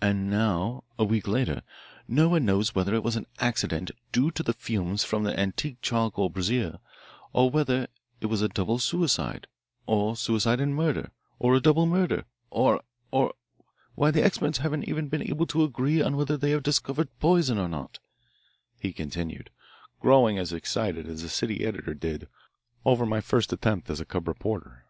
[0.00, 1.62] And now, a week later,
[2.08, 5.80] no one knows whether it was an accident due to the fumes from the antique
[5.80, 6.80] charcoal brazier,
[7.32, 7.86] or whether
[8.20, 9.46] it was a double suicide,
[9.86, 13.34] or suicide and murder, or a double murder, or or
[13.94, 17.56] why, the experts haven't even been able to agree on whether they have discovered poison
[17.56, 18.00] or not,"
[18.80, 19.48] he continued,
[20.00, 22.26] growing as excited as the city editor did
[22.84, 24.86] over my first attempt as a cub reporter.